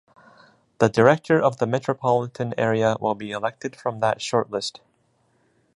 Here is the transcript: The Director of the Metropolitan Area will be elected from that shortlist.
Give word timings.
The 0.79 0.89
Director 0.89 1.39
of 1.39 1.57
the 1.59 1.67
Metropolitan 1.67 2.55
Area 2.57 2.95
will 2.99 3.13
be 3.13 3.29
elected 3.29 3.75
from 3.75 3.99
that 3.99 4.17
shortlist. 4.19 4.79